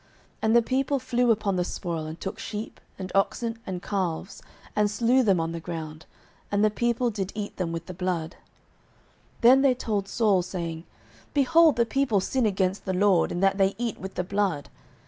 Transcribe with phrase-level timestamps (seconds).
[0.01, 0.09] 09:014:032
[0.41, 4.41] And the people flew upon the spoil, and took sheep, and oxen, and calves,
[4.75, 6.07] and slew them on the ground:
[6.51, 8.31] and the people did eat them with the blood.
[9.41, 10.85] 09:014:033 Then they told Saul, saying,
[11.35, 14.69] Behold, the people sin against the LORD, in that they eat with the blood.